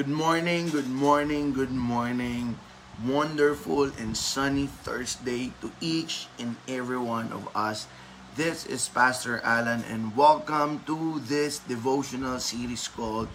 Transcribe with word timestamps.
Good 0.00 0.08
morning, 0.08 0.72
good 0.72 0.88
morning, 0.88 1.52
good 1.52 1.76
morning. 1.76 2.56
Wonderful 3.04 3.92
and 4.00 4.16
sunny 4.16 4.64
Thursday 4.64 5.52
to 5.60 5.68
each 5.76 6.24
and 6.40 6.56
every 6.64 6.96
one 6.96 7.28
of 7.36 7.44
us. 7.52 7.84
This 8.32 8.64
is 8.64 8.88
Pastor 8.88 9.44
Alan 9.44 9.84
and 9.84 10.16
welcome 10.16 10.80
to 10.88 11.20
this 11.28 11.60
devotional 11.60 12.40
series 12.40 12.88
called 12.88 13.28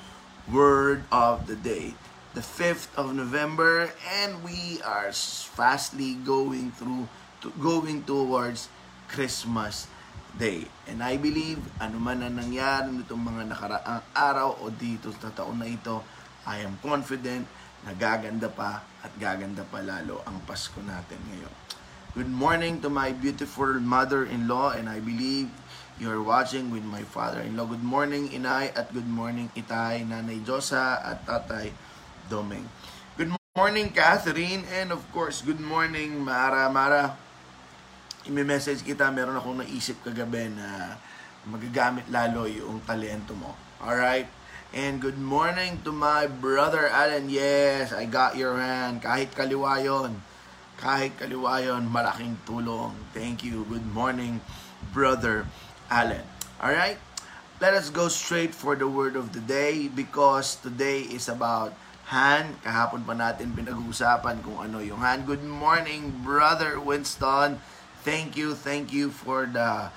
Word 0.50 1.06
of 1.14 1.46
the 1.46 1.54
Day. 1.54 1.94
The 2.34 2.42
5th 2.42 2.90
of 2.98 3.14
November 3.14 3.94
and 4.02 4.42
we 4.42 4.82
are 4.82 5.14
fastly 5.14 6.18
going 6.18 6.74
through 6.74 7.06
to, 7.46 7.54
going 7.62 8.10
towards 8.10 8.74
Christmas 9.06 9.86
Day. 10.34 10.66
And 10.90 11.06
I 11.06 11.22
believe 11.22 11.62
ano 11.78 12.02
man 12.02 12.26
ang 12.26 12.42
nangyari 12.42 12.90
nitong 12.90 13.22
mga 13.22 13.54
nakaraang 13.54 14.02
araw 14.18 14.66
o 14.66 14.74
dito 14.74 15.14
sa 15.22 15.30
taon 15.30 15.62
na 15.62 15.70
ito, 15.70 16.02
I 16.46 16.62
am 16.62 16.78
confident 16.86 17.50
na 17.82 17.98
gaganda 17.98 18.50
pa 18.50 18.86
at 19.02 19.14
gaganda 19.18 19.66
pa 19.66 19.82
lalo 19.82 20.22
ang 20.30 20.42
Pasko 20.46 20.78
natin 20.86 21.18
ngayon. 21.30 21.54
Good 22.14 22.32
morning 22.32 22.80
to 22.86 22.88
my 22.88 23.12
beautiful 23.12 23.76
mother-in-law 23.82 24.78
and 24.78 24.86
I 24.86 25.02
believe 25.02 25.50
you're 25.98 26.22
watching 26.22 26.70
with 26.70 26.86
my 26.86 27.02
father-in-law. 27.02 27.66
Good 27.66 27.84
morning, 27.84 28.30
Inay, 28.30 28.72
at 28.78 28.94
good 28.94 29.08
morning, 29.08 29.50
Itay, 29.58 30.06
Nanay 30.06 30.44
Josa, 30.46 31.02
at 31.02 31.26
Tatay 31.26 31.74
Domeng. 32.30 32.68
Good 33.16 33.32
morning, 33.56 33.90
Catherine, 33.96 34.68
and 34.70 34.92
of 34.92 35.02
course, 35.16 35.40
good 35.40 35.64
morning, 35.64 36.20
Mara. 36.20 36.68
Mara, 36.68 37.16
imi-message 38.28 38.84
kita, 38.84 39.08
meron 39.08 39.40
akong 39.40 39.64
naisip 39.64 40.04
kagabi 40.04 40.52
na 40.52 41.00
magagamit 41.48 42.06
lalo 42.12 42.44
yung 42.44 42.84
talento 42.84 43.32
mo. 43.32 43.56
Alright? 43.80 44.28
And 44.76 45.00
good 45.00 45.16
morning 45.16 45.80
to 45.88 45.96
my 45.96 46.28
brother 46.28 46.92
Alan. 46.92 47.32
Yes, 47.32 47.96
I 47.96 48.04
got 48.04 48.36
your 48.36 48.60
hand. 48.60 49.00
Kahit 49.00 49.32
kaliwa 49.32 49.80
yun. 49.80 50.20
Kahit 50.76 51.16
kaliwa 51.16 51.64
yun, 51.64 51.88
malaking 51.88 52.36
tulong. 52.44 52.92
Thank 53.16 53.40
you. 53.48 53.64
Good 53.72 53.88
morning, 53.96 54.44
brother 54.92 55.48
Alan. 55.88 56.28
Alright? 56.60 57.00
Let 57.64 57.72
us 57.72 57.88
go 57.88 58.12
straight 58.12 58.52
for 58.52 58.76
the 58.76 58.84
word 58.84 59.16
of 59.16 59.32
the 59.32 59.40
day 59.40 59.88
because 59.88 60.60
today 60.60 61.08
is 61.08 61.32
about 61.32 61.72
hand. 62.12 62.60
Kahapon 62.60 63.08
pa 63.08 63.16
natin 63.16 63.56
pinag-uusapan 63.56 64.44
kung 64.44 64.60
ano 64.60 64.84
yung 64.84 65.00
hand. 65.00 65.24
Good 65.24 65.48
morning, 65.48 66.20
brother 66.20 66.84
Winston. 66.84 67.64
Thank 68.04 68.36
you, 68.36 68.52
thank 68.52 68.92
you 68.92 69.08
for 69.08 69.48
the 69.48 69.88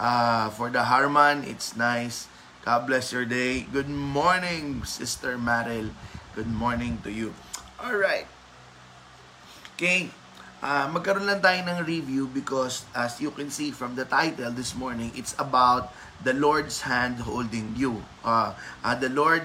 uh, 0.00 0.48
for 0.56 0.72
the 0.72 0.88
Harman. 0.88 1.44
It's 1.44 1.76
nice 1.76 2.32
God 2.64 2.88
bless 2.88 3.12
your 3.12 3.28
day. 3.28 3.68
Good 3.68 3.92
morning, 3.92 4.88
Sister 4.88 5.36
Maril. 5.36 5.92
Good 6.32 6.48
morning 6.48 6.96
to 7.04 7.12
you. 7.12 7.36
All 7.76 7.92
right. 7.92 8.24
Okay. 9.76 10.08
Uh, 10.64 10.88
magkaroon 10.88 11.28
lang 11.28 11.44
tayo 11.44 11.60
ng 11.60 11.84
review 11.84 12.24
because 12.24 12.88
as 12.96 13.20
you 13.20 13.28
can 13.36 13.52
see 13.52 13.68
from 13.68 14.00
the 14.00 14.08
title 14.08 14.48
this 14.48 14.72
morning, 14.72 15.12
it's 15.12 15.36
about 15.36 15.92
the 16.24 16.32
Lord's 16.32 16.88
hand 16.88 17.20
holding 17.28 17.76
you. 17.76 18.00
Uh, 18.24 18.56
uh, 18.80 18.96
the 18.96 19.12
Lord, 19.12 19.44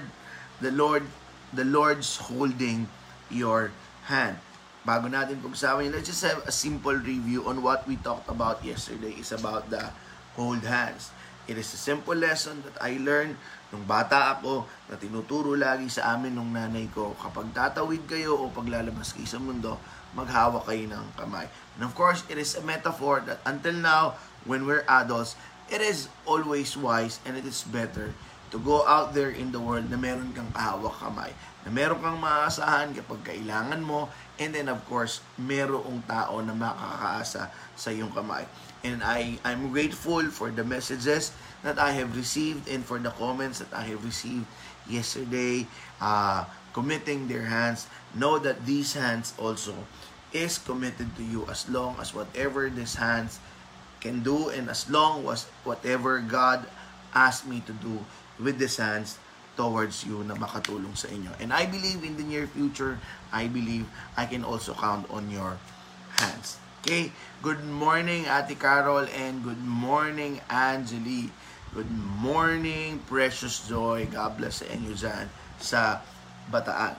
the 0.64 0.72
Lord, 0.72 1.04
the 1.52 1.68
Lord's 1.68 2.24
holding 2.24 2.88
your 3.28 3.68
hand. 4.08 4.40
Bago 4.88 5.12
natin 5.12 5.44
pag-usapan 5.44 5.92
let's 5.92 6.08
just 6.08 6.24
have 6.24 6.40
a 6.48 6.54
simple 6.54 6.96
review 6.96 7.44
on 7.44 7.60
what 7.60 7.84
we 7.84 8.00
talked 8.00 8.32
about 8.32 8.64
yesterday. 8.64 9.12
It's 9.20 9.36
about 9.36 9.68
the 9.68 9.92
hold 10.40 10.64
hands. 10.64 11.12
It 11.48 11.56
is 11.56 11.72
a 11.72 11.80
simple 11.80 12.16
lesson 12.16 12.60
that 12.66 12.76
I 12.80 13.00
learned 13.00 13.36
nung 13.70 13.86
bata 13.86 14.36
ako 14.36 14.66
na 14.90 14.98
tinuturo 14.98 15.54
lagi 15.54 15.86
sa 15.88 16.16
amin 16.16 16.34
nung 16.34 16.52
nanay 16.52 16.90
ko. 16.90 17.14
Kapag 17.16 17.54
tatawid 17.54 18.04
kayo 18.10 18.36
o 18.36 18.50
paglalabas 18.50 19.14
kayo 19.14 19.28
sa 19.30 19.40
mundo, 19.40 19.78
maghawak 20.12 20.66
kayo 20.66 20.90
ng 20.90 21.06
kamay. 21.16 21.46
And 21.78 21.86
of 21.86 21.94
course, 21.94 22.26
it 22.26 22.36
is 22.36 22.58
a 22.58 22.62
metaphor 22.66 23.22
that 23.24 23.40
until 23.46 23.78
now, 23.78 24.18
when 24.42 24.66
we're 24.66 24.84
adults, 24.90 25.38
it 25.70 25.78
is 25.78 26.10
always 26.26 26.74
wise 26.74 27.22
and 27.22 27.38
it 27.38 27.46
is 27.46 27.62
better 27.62 28.10
to 28.50 28.58
go 28.58 28.82
out 28.86 29.14
there 29.14 29.30
in 29.30 29.54
the 29.54 29.62
world 29.62 29.86
na 29.86 29.96
meron 29.96 30.34
kang 30.34 30.50
kahawak 30.50 30.98
kamay. 30.98 31.30
Na 31.62 31.70
meron 31.70 32.02
kang 32.02 32.18
maaasahan 32.18 32.90
kapag 32.94 33.22
kailangan 33.22 33.78
mo 33.82 34.10
and 34.42 34.54
then 34.54 34.66
of 34.66 34.82
course, 34.90 35.22
merong 35.38 36.02
tao 36.10 36.42
na 36.42 36.54
makakaasa 36.56 37.52
sa 37.78 37.88
iyong 37.94 38.10
kamay. 38.10 38.42
And 38.82 39.04
I, 39.04 39.38
I'm 39.44 39.70
grateful 39.70 40.24
for 40.32 40.50
the 40.50 40.64
messages 40.64 41.30
that 41.62 41.76
I 41.78 41.92
have 41.92 42.16
received 42.16 42.66
and 42.66 42.80
for 42.80 42.98
the 42.98 43.12
comments 43.14 43.60
that 43.60 43.70
I 43.76 43.84
have 43.92 44.02
received 44.02 44.48
yesterday, 44.88 45.68
uh, 46.00 46.48
committing 46.72 47.28
their 47.28 47.44
hands. 47.44 47.86
Know 48.16 48.40
that 48.40 48.64
these 48.64 48.96
hands 48.96 49.36
also 49.38 49.76
is 50.32 50.58
committed 50.58 51.14
to 51.20 51.22
you 51.22 51.46
as 51.46 51.68
long 51.68 52.00
as 52.00 52.14
whatever 52.16 52.72
these 52.72 52.96
hands 52.96 53.38
can 54.00 54.24
do 54.24 54.48
and 54.48 54.72
as 54.72 54.88
long 54.88 55.28
as 55.28 55.44
whatever 55.62 56.18
God 56.18 56.64
asked 57.12 57.46
me 57.46 57.60
to 57.66 57.74
do 57.84 58.00
with 58.40 58.58
these 58.58 58.80
hands 58.80 59.20
towards 59.54 60.08
you 60.08 60.24
na 60.24 60.34
makatulong 60.34 60.96
sa 60.96 61.12
inyo. 61.12 61.30
And 61.38 61.52
I 61.52 61.68
believe 61.68 62.00
in 62.00 62.16
the 62.16 62.24
near 62.24 62.48
future, 62.48 62.96
I 63.28 63.46
believe 63.46 63.84
I 64.16 64.24
can 64.24 64.42
also 64.42 64.72
count 64.72 65.04
on 65.12 65.28
your 65.28 65.60
hands. 66.16 66.56
Okay, 66.80 67.12
good 67.44 67.60
morning 67.60 68.24
Ate 68.24 68.56
Carol 68.56 69.04
and 69.12 69.44
good 69.44 69.60
morning 69.60 70.40
Angeli. 70.48 71.28
Good 71.76 71.92
morning 72.18 73.04
Precious 73.04 73.62
Joy. 73.68 74.08
God 74.08 74.40
bless 74.40 74.64
sa 74.64 74.66
inyo 74.72 74.96
dyan 74.96 75.28
sa 75.60 76.00
Bataan. 76.48 76.96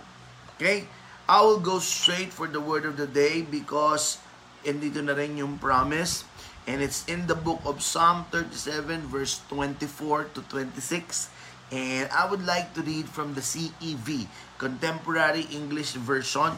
Okay, 0.56 0.86
I 1.26 1.42
will 1.42 1.60
go 1.60 1.82
straight 1.82 2.30
for 2.30 2.46
the 2.46 2.62
word 2.62 2.86
of 2.86 2.96
the 2.96 3.10
day 3.10 3.42
because 3.42 4.22
dito 4.62 5.02
na 5.02 5.18
rin 5.18 5.42
yung 5.42 5.58
promise 5.58 6.30
and 6.68 6.82
it's 6.82 7.06
in 7.06 7.28
the 7.28 7.36
book 7.36 7.62
of 7.66 7.82
Psalm 7.82 8.26
37 8.32 9.02
verse 9.08 9.42
24 9.50 10.26
to 10.36 10.42
26 10.42 11.30
and 11.72 12.12
I 12.12 12.30
would 12.30 12.46
like 12.46 12.74
to 12.76 12.82
read 12.82 13.08
from 13.08 13.34
the 13.34 13.40
CEV, 13.42 14.28
Contemporary 14.58 15.48
English 15.52 15.94
Version. 15.94 16.52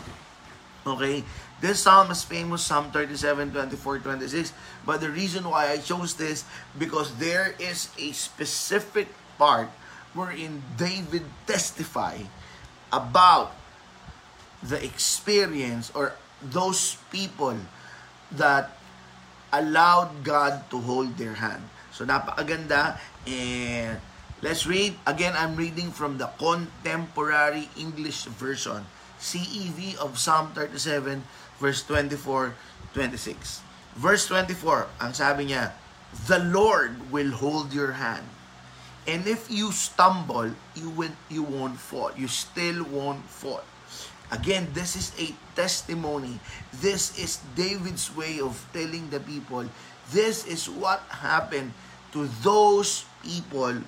Okay, 0.86 1.24
This 1.62 1.88
psalm 1.88 2.12
is 2.12 2.28
famous, 2.28 2.66
Psalm 2.66 2.92
37, 2.92 3.56
24, 3.56 4.00
26. 4.00 4.52
But 4.86 5.00
the 5.00 5.08
reason 5.08 5.48
why 5.48 5.72
I 5.72 5.78
chose 5.78 6.16
this, 6.20 6.44
because 6.76 7.16
there 7.24 7.56
is 7.56 7.88
a 7.96 8.12
specific 8.12 9.08
part 9.38 9.70
wherein 10.12 10.60
David 10.76 11.24
testify 11.48 12.28
about 12.92 13.56
the 14.60 14.84
experience 14.84 15.88
or 15.96 16.20
those 16.42 16.98
people 17.16 17.56
that 18.36 18.76
allowed 19.54 20.26
God 20.26 20.66
to 20.74 20.82
hold 20.82 21.16
their 21.22 21.38
hand. 21.38 21.62
So 21.94 22.04
napakaganda 22.10 22.98
and 23.30 24.02
let's 24.42 24.66
read. 24.66 24.98
Again, 25.06 25.38
I'm 25.38 25.54
reading 25.54 25.94
from 25.94 26.18
the 26.18 26.34
Contemporary 26.42 27.70
English 27.78 28.26
Version, 28.34 28.84
CEV 29.22 29.96
of 30.02 30.18
Psalm 30.18 30.52
37 30.58 31.22
verse 31.64 31.84
24, 31.88 32.52
26. 32.92 33.64
Verse 33.96 34.28
24, 34.28 35.00
ang 35.00 35.14
sabi 35.16 35.54
niya, 35.54 35.72
The 36.28 36.44
Lord 36.44 37.14
will 37.14 37.32
hold 37.32 37.72
your 37.72 37.96
hand. 37.96 38.28
And 39.08 39.24
if 39.28 39.52
you 39.52 39.72
stumble, 39.72 40.52
you 40.76 40.90
will 40.92 41.16
you 41.28 41.44
won't 41.44 41.76
fall. 41.76 42.12
You 42.16 42.32
still 42.32 42.88
won't 42.88 43.28
fall. 43.28 43.64
Again, 44.34 44.72
this 44.74 44.98
is 44.98 45.14
a 45.22 45.30
testimony. 45.54 46.42
This 46.74 47.14
is 47.22 47.38
David's 47.54 48.10
way 48.18 48.42
of 48.42 48.58
telling 48.74 49.14
the 49.14 49.22
people, 49.22 49.70
this 50.10 50.46
is 50.50 50.66
what 50.66 51.06
happened 51.10 51.74
to 52.18 52.26
those 52.42 53.06
people 53.22 53.86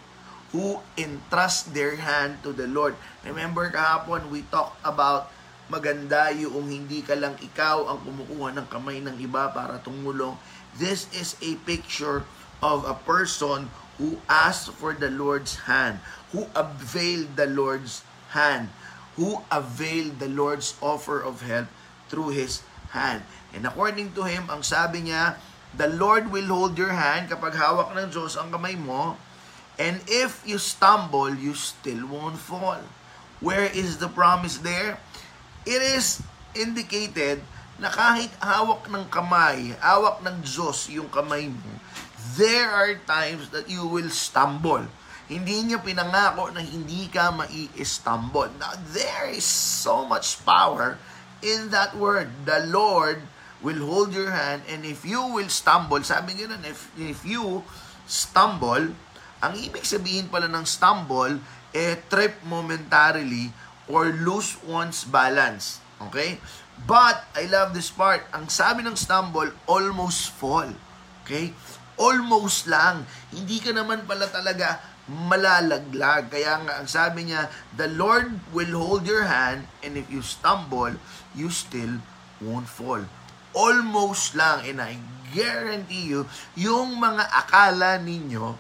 who 0.54 0.80
entrust 0.96 1.74
their 1.74 1.98
hand 1.98 2.40
to 2.46 2.54
the 2.54 2.70
Lord. 2.70 2.94
Remember 3.26 3.68
kahapon, 3.74 4.30
we 4.30 4.46
talked 4.54 4.78
about 4.86 5.34
maganda 5.66 6.30
yung 6.30 6.70
hindi 6.70 7.02
ka 7.02 7.18
lang 7.18 7.34
ikaw 7.42 7.90
ang 7.90 8.06
kumukuha 8.06 8.54
ng 8.54 8.68
kamay 8.70 9.02
ng 9.02 9.18
iba 9.18 9.50
para 9.50 9.82
tumulong. 9.82 10.38
This 10.78 11.10
is 11.10 11.34
a 11.42 11.58
picture 11.66 12.22
of 12.62 12.86
a 12.86 12.94
person 12.94 13.68
who 13.98 14.22
asked 14.30 14.70
for 14.78 14.94
the 14.94 15.10
Lord's 15.10 15.66
hand, 15.66 16.04
who 16.36 16.46
availed 16.54 17.34
the 17.40 17.48
Lord's 17.50 18.06
hand, 18.36 18.70
who 19.16 19.42
availed 19.52 20.20
the 20.20 20.32
Lord's 20.32 20.76
offer 20.84 21.24
of 21.24 21.44
help 21.44 21.72
through 22.12 22.36
His 22.36 22.62
hand. 22.92 23.24
And 23.56 23.64
according 23.64 24.12
to 24.20 24.28
him, 24.28 24.52
ang 24.52 24.64
sabi 24.68 25.08
niya, 25.08 25.40
the 25.76 25.88
Lord 25.88 26.32
will 26.32 26.48
hold 26.52 26.76
your 26.76 26.92
hand 26.92 27.32
kapag 27.32 27.56
hawak 27.56 27.96
ng 27.96 28.12
Diyos 28.12 28.36
ang 28.36 28.52
kamay 28.52 28.76
mo, 28.76 29.16
and 29.80 30.04
if 30.12 30.44
you 30.44 30.60
stumble, 30.60 31.32
you 31.32 31.56
still 31.56 32.04
won't 32.08 32.40
fall. 32.40 32.80
Where 33.40 33.68
is 33.72 34.00
the 34.00 34.12
promise 34.12 34.60
there? 34.60 35.00
it 35.66 35.82
is 35.82 36.22
indicated 36.54 37.42
na 37.82 37.90
kahit 37.92 38.32
hawak 38.40 38.88
ng 38.88 39.10
kamay, 39.12 39.76
hawak 39.82 40.22
ng 40.24 40.46
Diyos 40.46 40.88
yung 40.94 41.10
kamay 41.12 41.52
mo, 41.52 41.74
there 42.40 42.70
are 42.70 42.96
times 43.04 43.52
that 43.52 43.68
you 43.68 43.84
will 43.84 44.08
stumble. 44.08 44.86
Hindi 45.26 45.66
niya 45.66 45.82
pinangako 45.82 46.54
na 46.54 46.62
hindi 46.62 47.10
ka 47.10 47.34
mai-stumble. 47.34 48.54
Now, 48.62 48.78
there 48.94 49.34
is 49.34 49.46
so 49.46 50.06
much 50.06 50.38
power 50.46 51.02
in 51.42 51.74
that 51.74 51.98
word. 51.98 52.30
The 52.46 52.70
Lord 52.70 53.26
will 53.66 53.82
hold 53.82 54.14
your 54.14 54.30
hand 54.30 54.62
and 54.70 54.86
if 54.86 55.02
you 55.02 55.18
will 55.18 55.50
stumble, 55.50 56.06
sabi 56.06 56.38
nga 56.38 56.54
nun, 56.54 56.62
if, 56.62 56.94
if 56.94 57.26
you 57.26 57.66
stumble, 58.06 58.94
ang 59.42 59.54
ibig 59.58 59.82
sabihin 59.82 60.30
pala 60.30 60.46
ng 60.46 60.66
stumble, 60.66 61.42
eh, 61.74 61.98
trip 62.06 62.38
momentarily 62.46 63.50
or 63.90 64.14
lose 64.14 64.62
one's 64.62 65.02
balance. 65.06 65.82
Okay? 66.10 66.38
But, 66.86 67.26
I 67.34 67.50
love 67.50 67.74
this 67.74 67.90
part. 67.90 68.30
Ang 68.30 68.54
sabi 68.54 68.86
ng 68.86 68.94
stumble, 68.94 69.50
almost 69.66 70.30
fall. 70.38 70.70
Okay? 71.26 71.50
Almost 71.98 72.70
lang. 72.70 73.10
Hindi 73.34 73.58
ka 73.58 73.74
naman 73.74 74.06
pala 74.06 74.30
talaga 74.30 74.95
malalaglag. 75.06 76.34
Kaya 76.34 76.62
nga, 76.66 76.74
ang 76.82 76.90
sabi 76.90 77.30
niya, 77.30 77.50
the 77.78 77.90
Lord 77.90 78.42
will 78.56 78.74
hold 78.74 79.06
your 79.06 79.30
hand 79.30 79.70
and 79.86 79.98
if 79.98 80.10
you 80.10 80.26
stumble, 80.26 80.98
you 81.38 81.50
still 81.54 82.02
won't 82.42 82.70
fall 82.70 83.06
almost 83.56 84.36
lang, 84.36 84.68
and 84.68 84.84
I 84.84 85.00
guarantee 85.32 86.12
you, 86.12 86.28
yung 86.60 87.00
mga 87.00 87.24
akala 87.24 87.98
ninyo 88.04 88.60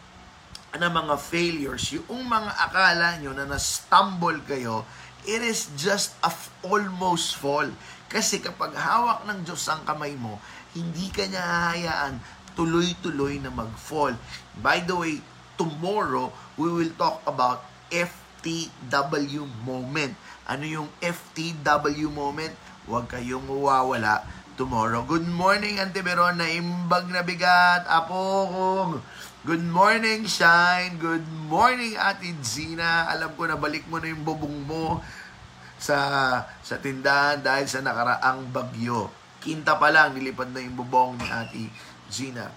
na 0.79 0.87
mga 0.87 1.15
failures, 1.19 1.91
yung 1.91 2.23
mga 2.25 2.51
akala 2.55 3.19
nyo 3.19 3.35
na 3.35 3.43
na-stumble 3.43 4.39
kayo, 4.47 4.87
it 5.27 5.43
is 5.43 5.67
just 5.75 6.15
a 6.23 6.31
f- 6.31 6.51
almost 6.63 7.35
fall. 7.35 7.67
Kasi 8.07 8.39
kapag 8.39 8.71
hawak 8.71 9.27
ng 9.27 9.43
Diyos 9.43 9.67
ang 9.67 9.83
kamay 9.83 10.15
mo, 10.15 10.39
hindi 10.71 11.11
ka 11.11 11.27
niya 11.27 11.43
hahayaan 11.43 12.15
tuloy-tuloy 12.55 13.43
na 13.43 13.51
mag-fall. 13.51 14.15
By 14.63 14.79
the 14.87 14.95
way, 14.95 15.19
tomorrow, 15.57 16.31
we 16.55 16.71
will 16.71 16.93
talk 16.95 17.23
about 17.27 17.63
FTW 17.91 19.43
moment. 19.63 20.15
Ano 20.45 20.63
yung 20.63 20.89
FTW 21.01 22.11
moment? 22.11 22.53
Huwag 22.85 23.09
kayong 23.09 23.49
mawawala 23.49 24.23
tomorrow. 24.55 25.03
Good 25.03 25.27
morning, 25.27 25.83
Auntie 25.83 26.05
Verona. 26.05 26.47
Imbag 26.47 27.11
na 27.11 27.25
bigat. 27.25 27.83
Apo 27.89 28.47
kong. 28.47 28.93
Good 29.45 29.61
morning, 29.61 30.25
Shine. 30.25 30.97
Good 30.97 31.27
morning, 31.45 31.93
Ate 32.01 32.33
Zina. 32.41 33.05
Alam 33.13 33.29
ko 33.37 33.45
na 33.45 33.59
balik 33.59 33.85
mo 33.85 34.01
na 34.01 34.09
yung 34.09 34.25
bubong 34.25 34.65
mo 34.65 35.05
sa 35.77 35.97
sa 36.65 36.81
tindahan 36.81 37.45
dahil 37.45 37.69
sa 37.69 37.83
nakaraang 37.83 38.49
bagyo. 38.49 39.11
Kinta 39.37 39.77
pa 39.77 39.93
lang, 39.93 40.17
nilipad 40.17 40.49
na 40.49 40.65
yung 40.65 40.73
bubong 40.73 41.21
ni 41.21 41.29
Ate 41.29 41.69
Gina. 42.09 42.49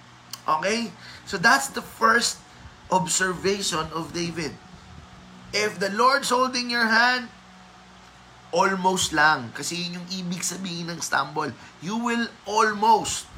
Okay? 0.49 0.89
So 1.29 1.37
that's 1.37 1.69
the 1.77 1.85
first 1.85 2.41
observation 2.89 3.87
of 3.93 4.13
David. 4.13 4.57
If 5.53 5.81
the 5.81 5.89
Lord's 5.93 6.29
holding 6.29 6.69
your 6.69 6.89
hand, 6.89 7.29
almost 8.53 9.13
lang. 9.13 9.53
Kasi 9.53 9.89
yun 9.89 10.01
yung 10.01 10.09
ibig 10.13 10.45
sabihin 10.45 10.93
ng 10.93 11.01
stumble. 11.01 11.53
You 11.81 11.97
will 12.01 12.29
almost 12.49 13.29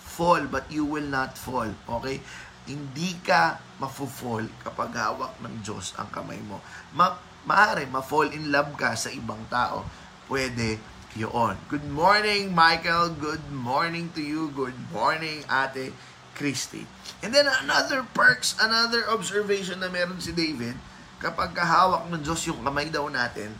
fall, 0.00 0.44
but 0.48 0.68
you 0.72 0.84
will 0.84 1.06
not 1.06 1.36
fall. 1.36 1.68
Okay? 2.00 2.20
Hindi 2.68 3.16
ka 3.24 3.60
mafo-fall 3.80 4.48
kapag 4.60 4.92
hawak 4.92 5.36
ng 5.40 5.64
Diyos 5.64 5.96
ang 5.96 6.12
kamay 6.12 6.40
mo. 6.44 6.60
Ma 6.92 7.16
maaari 7.40 7.88
ma-fall 7.88 8.36
in 8.36 8.52
love 8.52 8.76
ka 8.76 8.92
sa 8.92 9.08
ibang 9.08 9.40
tao. 9.48 9.84
Pwede 10.28 10.76
yun. 11.16 11.56
Good 11.72 11.88
morning, 11.88 12.52
Michael. 12.52 13.16
Good 13.16 13.48
morning 13.48 14.12
to 14.12 14.20
you. 14.20 14.52
Good 14.52 14.76
morning, 14.92 15.42
Ate 15.48 15.90
Christy. 16.34 16.86
And 17.20 17.34
then 17.34 17.48
another 17.48 18.06
perks, 18.16 18.56
another 18.56 19.04
observation 19.08 19.80
na 19.80 19.92
meron 19.92 20.22
si 20.22 20.32
David, 20.32 20.76
kapag 21.20 21.52
kahawak 21.52 22.08
ng 22.08 22.24
Diyos 22.24 22.48
yung 22.48 22.64
kamay 22.64 22.88
daw 22.88 23.06
natin, 23.12 23.52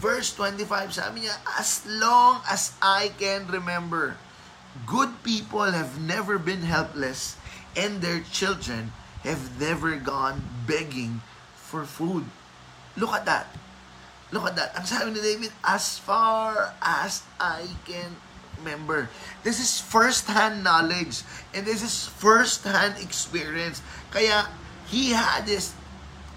verse 0.00 0.32
25, 0.34 0.96
sabi 0.96 1.28
niya, 1.28 1.36
As 1.60 1.84
long 1.84 2.40
as 2.48 2.72
I 2.80 3.12
can 3.20 3.46
remember, 3.52 4.16
good 4.88 5.20
people 5.20 5.68
have 5.68 6.00
never 6.00 6.40
been 6.40 6.64
helpless 6.64 7.36
and 7.76 8.00
their 8.00 8.24
children 8.24 8.96
have 9.22 9.60
never 9.60 9.96
gone 10.00 10.42
begging 10.64 11.20
for 11.54 11.84
food. 11.84 12.24
Look 12.96 13.12
at 13.12 13.24
that. 13.28 13.48
Look 14.32 14.48
at 14.48 14.56
that. 14.56 14.72
Ang 14.72 14.88
sabi 14.88 15.12
ni 15.12 15.20
David, 15.20 15.52
as 15.60 16.00
far 16.00 16.72
as 16.80 17.24
I 17.36 17.68
can 17.84 18.16
remember. 18.62 19.10
This 19.42 19.58
is 19.58 19.82
first-hand 19.82 20.62
knowledge 20.62 21.26
and 21.50 21.66
this 21.66 21.82
is 21.82 22.06
first-hand 22.22 23.02
experience. 23.02 23.82
Kaya 24.14 24.46
he 24.86 25.10
had 25.10 25.50
this 25.50 25.74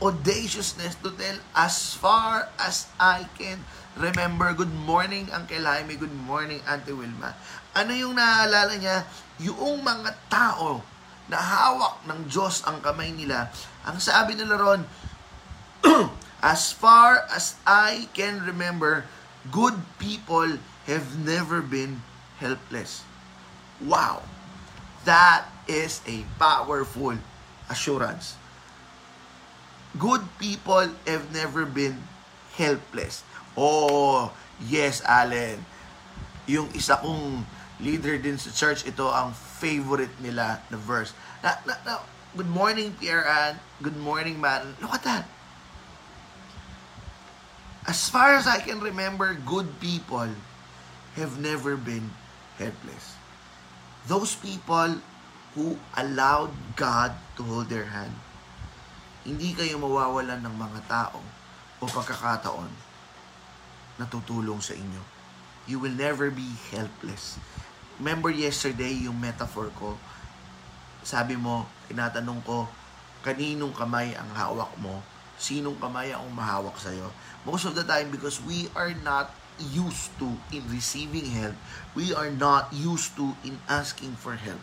audaciousness 0.01 0.98
to 1.06 1.13
tell 1.13 1.38
as 1.54 1.94
far 1.94 2.50
as 2.57 2.89
I 2.98 3.30
can 3.38 3.62
remember. 3.94 4.51
Good 4.57 4.74
morning, 4.74 5.30
Uncle 5.30 5.62
Jaime. 5.62 5.94
Good 5.95 6.18
morning, 6.25 6.60
Auntie 6.66 6.98
Wilma. 6.98 7.38
Ano 7.77 7.94
yung 7.94 8.18
naaalala 8.18 8.74
niya? 8.81 9.06
Yung 9.39 9.86
mga 9.86 10.18
tao 10.27 10.81
na 11.30 11.38
hawak 11.38 12.04
ng 12.10 12.25
Diyos 12.25 12.66
ang 12.66 12.81
kamay 12.81 13.13
nila. 13.13 13.54
Ang 13.86 14.01
sabi 14.01 14.33
nila 14.33 14.57
ron, 14.57 14.81
as 16.42 16.74
far 16.74 17.24
as 17.30 17.56
I 17.63 18.10
can 18.18 18.44
remember, 18.44 19.06
good 19.54 19.77
people 20.01 20.57
have 20.86 21.18
never 21.18 21.62
been 21.62 22.01
helpless. 22.37 23.03
Wow! 23.83 24.23
That 25.03 25.45
is 25.67 26.01
a 26.07 26.25
powerful 26.39 27.17
assurance 27.69 28.37
good 29.97 30.23
people 30.39 30.91
have 31.07 31.31
never 31.31 31.65
been 31.65 31.95
helpless. 32.55 33.23
Oh, 33.55 34.31
yes, 34.67 35.01
Allen. 35.07 35.63
Yung 36.45 36.69
isa 36.75 36.99
kong 36.99 37.47
leader 37.79 38.19
din 38.19 38.38
sa 38.38 38.51
church, 38.51 38.83
ito 38.83 39.07
ang 39.07 39.31
favorite 39.33 40.11
nila 40.19 40.59
na 40.67 40.77
verse. 40.77 41.15
Na, 41.39 41.55
na, 41.63 41.73
na, 41.88 41.93
good 42.35 42.51
morning, 42.51 42.91
Pierre 42.99 43.23
Ann. 43.23 43.59
Good 43.79 43.97
morning, 43.97 44.39
man. 44.39 44.75
Look 44.83 44.93
at 44.93 45.03
that. 45.07 45.25
As 47.88 48.09
far 48.09 48.35
as 48.35 48.49
I 48.49 48.59
can 48.59 48.81
remember, 48.81 49.31
good 49.33 49.79
people 49.79 50.27
have 51.15 51.39
never 51.39 51.77
been 51.77 52.11
helpless. 52.57 53.19
Those 54.05 54.38
people 54.38 55.01
who 55.57 55.79
allowed 55.95 56.53
God 56.75 57.15
to 57.39 57.41
hold 57.43 57.71
their 57.71 57.89
hand 57.89 58.13
hindi 59.25 59.57
kayo 59.57 59.81
mawawalan 59.81 60.38
ng 60.45 60.53
mga 60.53 60.79
tao 60.85 61.17
o 61.81 61.83
pagkakataon 61.89 62.69
na 63.97 64.05
tutulong 64.05 64.62
sa 64.62 64.77
inyo. 64.77 65.01
You 65.65 65.81
will 65.81 65.97
never 65.97 66.29
be 66.29 66.45
helpless. 66.69 67.41
Remember 67.97 68.29
yesterday 68.29 68.93
yung 68.93 69.17
metaphor 69.17 69.74
ko? 69.74 69.97
Sabi 71.01 71.33
mo, 71.33 71.65
tinatanong 71.89 72.45
ko, 72.45 72.69
kaninong 73.25 73.74
kamay 73.74 74.13
ang 74.13 74.29
hawak 74.38 74.69
mo? 74.77 75.01
Sinong 75.41 75.81
kamay 75.81 76.13
ang 76.13 76.21
umahawak 76.29 76.77
sa'yo? 76.77 77.09
Most 77.50 77.65
of 77.65 77.74
the 77.74 77.81
time, 77.81 78.13
because 78.13 78.38
we 78.45 78.69
are 78.77 78.93
not 79.01 79.33
used 79.59 80.12
to 80.19 80.38
in 80.51 80.63
receiving 80.67 81.31
help, 81.31 81.55
we 81.95 82.13
are 82.13 82.31
not 82.31 82.71
used 82.71 83.15
to 83.15 83.35
in 83.43 83.59
asking 83.67 84.15
for 84.19 84.35
help. 84.35 84.62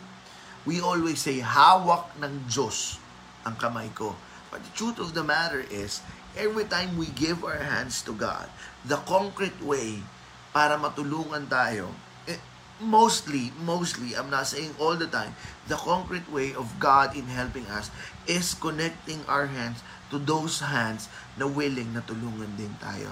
We 0.63 0.79
always 0.79 1.19
say, 1.19 1.43
hawak 1.43 2.15
ng 2.21 2.47
Diyos 2.47 3.01
ang 3.43 3.59
kamay 3.59 3.91
ko 3.91 4.15
But 4.53 4.61
the 4.61 4.73
truth 4.77 5.01
of 5.01 5.17
the 5.17 5.25
matter 5.25 5.65
is, 5.65 6.05
every 6.37 6.69
time 6.69 6.93
we 6.93 7.09
give 7.09 7.41
our 7.41 7.57
hands 7.57 8.05
to 8.05 8.13
God, 8.13 8.45
the 8.85 9.01
concrete 9.01 9.57
way 9.65 10.05
para 10.53 10.77
matulungan 10.77 11.49
tayo, 11.49 11.89
eh, 12.29 12.37
mostly, 12.77 13.49
mostly, 13.65 14.13
I'm 14.13 14.29
not 14.29 14.45
saying 14.45 14.77
all 14.77 14.93
the 14.93 15.09
time, 15.09 15.33
the 15.65 15.73
concrete 15.73 16.29
way 16.29 16.53
of 16.53 16.69
God 16.77 17.17
in 17.17 17.33
helping 17.33 17.65
us 17.65 17.89
is 18.29 18.53
connecting 18.53 19.25
our 19.25 19.49
hands 19.49 19.81
to 20.13 20.21
those 20.21 20.61
hands 20.61 21.09
na 21.33 21.49
willing 21.49 21.89
na 21.97 22.05
tulungan 22.05 22.53
din 22.53 22.77
tayo. 22.77 23.09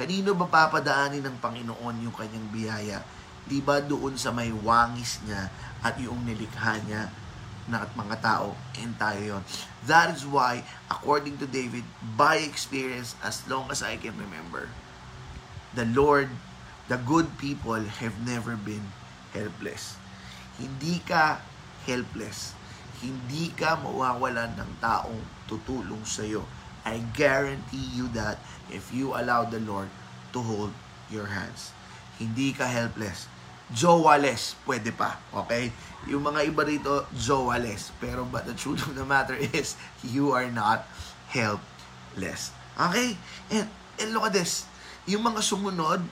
Kanino 0.00 0.32
ba 0.32 0.48
papadaanin 0.48 1.20
ng 1.20 1.36
Panginoon 1.44 2.00
yung 2.00 2.16
kanyang 2.16 2.48
biyaya? 2.48 3.04
Di 3.44 3.60
ba 3.60 3.84
doon 3.84 4.16
sa 4.16 4.32
may 4.32 4.48
wangis 4.48 5.20
niya 5.28 5.52
at 5.84 6.00
yung 6.00 6.24
nilikha 6.24 6.80
niya 6.88 7.12
na 7.68 7.84
at 7.84 7.92
mga 7.92 8.16
tao 8.24 8.56
and 8.80 8.96
tayo 8.96 9.20
yon. 9.36 9.42
That 9.84 10.16
is 10.16 10.24
why, 10.24 10.64
according 10.88 11.36
to 11.44 11.46
David, 11.46 11.84
by 12.16 12.40
experience, 12.40 13.12
as 13.20 13.44
long 13.44 13.68
as 13.68 13.84
I 13.84 14.00
can 14.00 14.16
remember, 14.16 14.72
the 15.76 15.84
Lord, 15.84 16.32
the 16.88 16.96
good 16.96 17.36
people 17.36 17.84
have 18.00 18.16
never 18.24 18.56
been 18.56 18.96
helpless. 19.36 20.00
Hindi 20.56 21.04
ka 21.04 21.44
helpless. 21.84 22.56
Hindi 23.04 23.52
ka 23.52 23.76
mawawalan 23.76 24.56
ng 24.56 24.80
taong 24.80 25.20
tutulong 25.44 26.08
sa 26.08 26.24
iyo. 26.24 26.48
I 26.84 27.04
guarantee 27.12 27.88
you 27.92 28.08
that 28.16 28.40
if 28.72 28.92
you 28.94 29.12
allow 29.12 29.44
the 29.44 29.60
Lord 29.60 29.88
to 30.32 30.40
hold 30.40 30.72
your 31.10 31.26
hands. 31.26 31.74
Hindi 32.16 32.52
ka 32.52 32.68
helpless 32.68 33.30
Joales, 33.70 34.58
pwede 34.66 34.90
pa. 34.90 35.22
Okay? 35.30 35.70
Yung 36.10 36.26
mga 36.26 36.50
iba 36.50 36.66
rito, 36.66 37.06
Joales. 37.14 37.94
Pero 38.02 38.26
but 38.26 38.42
the 38.42 38.54
truth 38.54 38.82
of 38.82 38.98
the 38.98 39.06
matter 39.06 39.38
is, 39.38 39.78
you 40.14 40.34
are 40.34 40.50
not 40.50 40.90
helpless. 41.30 42.50
Okay? 42.74 43.14
And, 43.54 43.70
and 44.02 44.08
look 44.10 44.26
at 44.26 44.34
this. 44.34 44.66
Yung 45.06 45.22
mga 45.22 45.40
sumunod, 45.46 46.02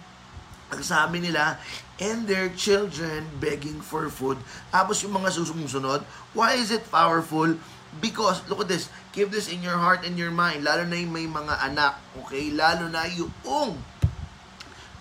ang 0.70 0.82
sabi 0.84 1.18
nila, 1.18 1.58
and 1.98 2.30
their 2.30 2.46
children 2.54 3.26
begging 3.42 3.82
for 3.82 4.06
food. 4.06 4.38
Tapos 4.70 5.02
yung 5.02 5.18
mga 5.18 5.34
susunod, 5.34 6.06
why 6.38 6.54
is 6.54 6.70
it 6.70 6.86
powerful? 6.94 7.58
Because, 7.98 8.38
look 8.46 8.62
at 8.62 8.70
this, 8.70 8.86
keep 9.18 9.34
this 9.34 9.50
in 9.50 9.66
your 9.66 9.74
heart 9.74 10.06
and 10.06 10.14
your 10.14 10.30
mind, 10.30 10.62
lalo 10.62 10.86
na 10.86 10.94
yung 10.94 11.10
may 11.10 11.26
mga 11.26 11.58
anak, 11.66 11.98
okay? 12.22 12.54
Lalo 12.54 12.86
na 12.86 13.02
yung 13.10 13.34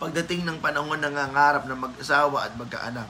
pagdating 0.02 0.42
ng 0.42 0.58
panahon 0.58 0.98
na 0.98 1.14
nangangarap 1.14 1.70
na 1.70 1.78
mag-asawa 1.78 2.50
at 2.50 2.58
magkaanak. 2.58 3.06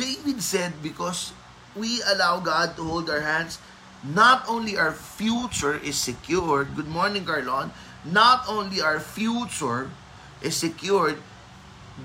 David 0.00 0.40
said, 0.40 0.72
because 0.80 1.36
we 1.76 2.00
allow 2.08 2.40
God 2.40 2.80
to 2.80 2.82
hold 2.88 3.12
our 3.12 3.20
hands, 3.20 3.60
not 4.00 4.48
only 4.48 4.80
our 4.80 4.96
future 4.96 5.76
is 5.76 6.00
secured, 6.00 6.72
good 6.72 6.88
morning, 6.88 7.28
Carlon, 7.28 7.68
not 8.00 8.48
only 8.48 8.80
our 8.80 9.04
future 9.04 9.92
is 10.40 10.56
secured, 10.56 11.20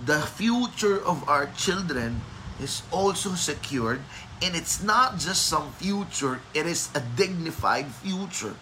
the 0.03 0.19
future 0.35 0.99
of 0.99 1.23
our 1.31 1.47
children 1.55 2.19
is 2.59 2.83
also 2.91 3.35
secured 3.35 3.99
and 4.43 4.55
it's 4.55 4.83
not 4.83 5.17
just 5.17 5.47
some 5.47 5.71
future, 5.79 6.39
it 6.53 6.67
is 6.67 6.91
a 6.95 7.01
dignified 7.15 7.87
future. 8.03 8.55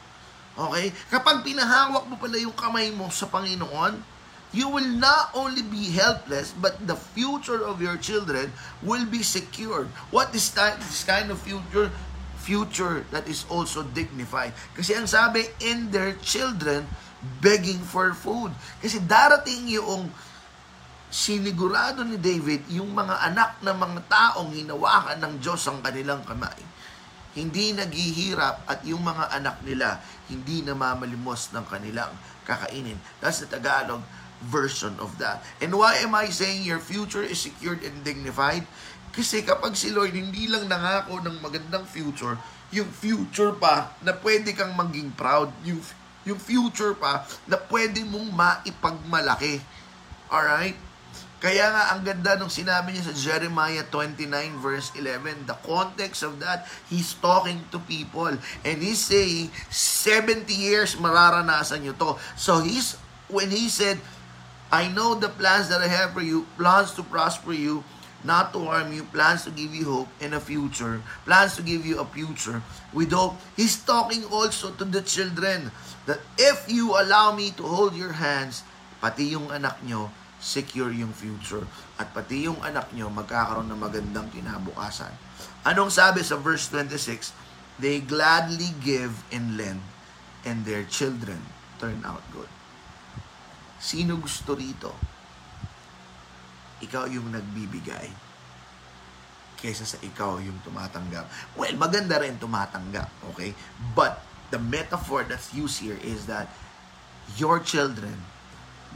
Okay? 0.53 0.93
Kapag 1.09 1.41
pinahawak 1.41 2.05
mo 2.05 2.15
pala 2.17 2.37
yung 2.37 2.53
kamay 2.53 2.93
mo 2.93 3.09
sa 3.09 3.25
Panginoon, 3.25 3.97
you 4.53 4.69
will 4.69 4.85
not 4.85 5.33
only 5.33 5.65
be 5.65 5.89
helpless, 5.89 6.53
but 6.53 6.77
the 6.85 6.93
future 6.93 7.65
of 7.65 7.81
your 7.81 7.97
children 7.97 8.53
will 8.85 9.05
be 9.09 9.25
secured. 9.25 9.89
What 10.13 10.29
is 10.37 10.53
that, 10.53 10.77
this 10.77 11.01
kind 11.03 11.33
of 11.33 11.41
future? 11.41 11.89
Future 12.43 13.07
that 13.09 13.25
is 13.25 13.47
also 13.49 13.81
dignified. 13.81 14.53
Kasi 14.77 14.93
ang 14.93 15.09
sabi, 15.09 15.47
in 15.63 15.89
their 15.89 16.13
children, 16.21 16.85
begging 17.41 17.79
for 17.81 18.13
food. 18.13 18.51
Kasi 18.83 18.99
darating 18.99 19.71
yung 19.71 20.11
sinigurado 21.13 22.01
ni 22.01 22.17
David 22.17 22.65
yung 22.73 22.89
mga 22.89 23.29
anak 23.29 23.61
ng 23.61 23.77
mga 23.77 24.01
taong 24.09 24.49
hinawakan 24.49 25.21
ng 25.21 25.33
Diyos 25.37 25.61
ang 25.69 25.77
kanilang 25.85 26.25
kamay. 26.25 26.57
Hindi 27.37 27.69
naghihirap 27.77 28.65
at 28.65 28.81
yung 28.81 29.05
mga 29.05 29.29
anak 29.29 29.61
nila 29.61 30.01
hindi 30.25 30.65
namamalimos 30.65 31.53
ng 31.53 31.69
kanilang 31.69 32.09
kakainin. 32.49 32.97
That's 33.21 33.45
the 33.45 33.49
Tagalog 33.49 34.01
version 34.49 34.97
of 34.97 35.13
that. 35.21 35.45
And 35.61 35.69
why 35.77 36.01
am 36.01 36.17
I 36.17 36.33
saying 36.33 36.65
your 36.65 36.81
future 36.81 37.21
is 37.21 37.45
secured 37.45 37.85
and 37.85 38.01
dignified? 38.01 38.65
Kasi 39.13 39.45
kapag 39.45 39.77
si 39.77 39.93
Lord 39.93 40.17
hindi 40.17 40.49
lang 40.49 40.65
nangako 40.65 41.21
ng 41.21 41.45
magandang 41.45 41.85
future, 41.85 42.41
yung 42.73 42.89
future 42.89 43.53
pa 43.53 43.93
na 44.01 44.17
pwede 44.17 44.49
kang 44.57 44.73
maging 44.73 45.13
proud, 45.13 45.53
yung, 45.61 45.77
yung 46.25 46.41
future 46.41 46.97
pa 46.97 47.21
na 47.45 47.61
pwede 47.69 48.01
mong 48.01 48.33
maipagmalaki. 48.33 49.61
Alright? 50.33 50.92
Kaya 51.43 51.75
nga, 51.75 51.83
ang 51.91 52.07
ganda 52.07 52.39
nung 52.39 52.47
sinabi 52.47 52.95
niya 52.95 53.11
sa 53.11 53.15
Jeremiah 53.19 53.83
29 53.91 54.31
verse 54.63 54.95
11, 54.95 55.43
the 55.43 55.59
context 55.67 56.23
of 56.23 56.39
that, 56.39 56.63
he's 56.87 57.11
talking 57.19 57.59
to 57.67 57.83
people. 57.83 58.31
And 58.63 58.77
he's 58.79 59.03
saying, 59.03 59.51
70 59.67 60.47
years 60.55 60.95
mararanasan 60.95 61.83
nyo 61.83 61.99
to. 61.99 62.15
So 62.39 62.63
he's, 62.63 62.95
when 63.27 63.51
he 63.51 63.67
said, 63.67 63.99
I 64.71 64.87
know 64.87 65.19
the 65.19 65.27
plans 65.27 65.67
that 65.67 65.83
I 65.83 65.91
have 65.91 66.15
for 66.15 66.23
you, 66.23 66.47
plans 66.55 66.95
to 66.95 67.03
prosper 67.03 67.51
you, 67.51 67.83
not 68.23 68.55
to 68.55 68.63
harm 68.63 68.95
you, 68.95 69.03
plans 69.11 69.43
to 69.43 69.51
give 69.51 69.75
you 69.75 69.83
hope 69.83 70.09
and 70.23 70.39
a 70.39 70.39
future, 70.39 71.03
plans 71.27 71.59
to 71.59 71.61
give 71.61 71.83
you 71.83 71.99
a 71.99 72.07
future 72.07 72.63
with 72.95 73.11
hope. 73.11 73.35
He's 73.59 73.75
talking 73.83 74.23
also 74.31 74.71
to 74.79 74.87
the 74.87 75.03
children 75.03 75.75
that 76.07 76.23
if 76.39 76.71
you 76.71 76.95
allow 76.95 77.35
me 77.35 77.51
to 77.59 77.67
hold 77.67 77.99
your 77.99 78.15
hands, 78.15 78.63
pati 79.03 79.35
yung 79.35 79.51
anak 79.51 79.83
nyo, 79.83 80.07
secure 80.43 80.91
yung 80.91 81.15
future. 81.15 81.63
At 81.95 82.11
pati 82.11 82.51
yung 82.51 82.59
anak 82.59 82.91
nyo 82.91 83.07
magkakaroon 83.07 83.71
ng 83.71 83.79
magandang 83.79 84.27
kinabukasan. 84.35 85.15
Anong 85.63 85.87
sabi 85.87 86.19
sa 86.19 86.35
verse 86.35 86.67
26? 86.67 87.31
They 87.79 88.03
gladly 88.03 88.75
give 88.83 89.15
and 89.31 89.55
lend, 89.55 89.81
and 90.43 90.67
their 90.67 90.83
children 90.83 91.39
turn 91.79 92.03
out 92.03 92.21
good. 92.35 92.51
Sino 93.79 94.19
gusto 94.19 94.53
rito? 94.53 94.91
Ikaw 96.83 97.07
yung 97.07 97.31
nagbibigay 97.31 98.11
kaysa 99.63 99.87
sa 99.87 99.95
ikaw 100.03 100.43
yung 100.43 100.59
tumatanggap. 100.67 101.23
Well, 101.55 101.71
maganda 101.79 102.19
rin 102.19 102.35
tumatanggap, 102.35 103.07
okay? 103.31 103.55
But 103.95 104.19
the 104.51 104.59
metaphor 104.59 105.23
that's 105.23 105.55
used 105.55 105.79
here 105.79 105.95
is 106.03 106.27
that 106.27 106.51
your 107.39 107.63
children, 107.63 108.19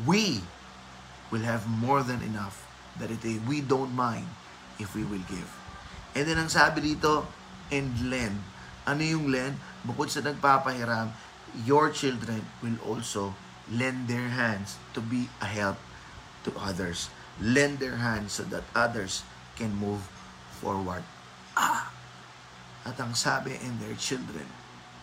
we 0.03 0.43
will 1.31 1.43
have 1.43 1.67
more 1.67 2.03
than 2.03 2.23
enough 2.23 2.67
that 2.99 3.11
it 3.11 3.21
we 3.45 3.61
don't 3.61 3.93
mind 3.93 4.27
if 4.79 4.95
we 4.95 5.03
will 5.03 5.23
give. 5.29 5.49
And 6.17 6.25
then 6.25 6.41
ang 6.41 6.49
sabi 6.49 6.81
dito, 6.81 7.25
and 7.69 7.93
lend. 8.09 8.41
Ano 8.87 9.03
yung 9.03 9.29
lend? 9.29 9.59
Bukod 9.83 10.09
sa 10.09 10.23
nagpapahiram, 10.23 11.11
your 11.67 11.91
children 11.91 12.41
will 12.63 12.79
also 12.81 13.35
lend 13.67 14.07
their 14.07 14.31
hands 14.31 14.79
to 14.95 15.03
be 15.03 15.27
a 15.43 15.47
help 15.49 15.77
to 16.47 16.49
others. 16.57 17.11
Lend 17.37 17.77
their 17.77 17.99
hands 17.99 18.39
so 18.39 18.43
that 18.49 18.65
others 18.73 19.21
can 19.59 19.75
move 19.77 20.01
forward. 20.57 21.05
Ah! 21.53 21.91
At 22.87 22.97
ang 22.97 23.13
sabi, 23.13 23.59
and 23.59 23.77
their 23.83 23.93
children 23.99 24.47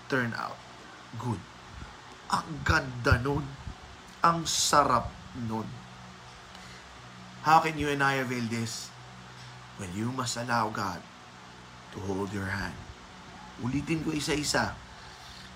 turn 0.09 0.33
out 0.35 0.57
good. 1.21 1.39
Ang 2.33 2.65
ganda 2.65 3.21
nun. 3.21 3.45
Ang 4.25 4.49
sarap 4.49 5.13
nun 5.37 5.84
How 7.45 7.61
can 7.61 7.77
you 7.77 7.93
and 7.93 8.01
I 8.01 8.25
avail 8.25 8.49
this? 8.49 8.89
When 9.77 9.93
you 9.93 10.09
must 10.09 10.41
allow 10.41 10.73
God 10.73 11.05
to 11.93 11.99
hold 12.09 12.33
your 12.33 12.49
hand. 12.49 12.73
Ulitin 13.61 14.01
ko 14.01 14.17
isa-isa. 14.17 14.73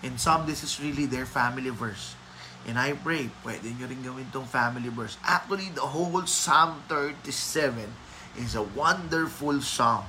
In 0.04 0.20
some, 0.20 0.44
this 0.44 0.60
is 0.60 0.76
really 0.84 1.08
their 1.08 1.24
family 1.24 1.72
verse. 1.72 2.12
And 2.68 2.76
I 2.76 2.92
pray, 2.92 3.32
pwede 3.40 3.72
nyo 3.72 3.88
rin 3.88 4.04
gawin 4.04 4.28
tong 4.28 4.44
family 4.44 4.92
verse. 4.92 5.16
Actually, 5.24 5.72
the 5.72 5.88
whole 5.88 6.20
Psalm 6.28 6.84
37 6.92 7.88
is 8.36 8.52
a 8.52 8.68
wonderful 8.76 9.56
song. 9.64 10.04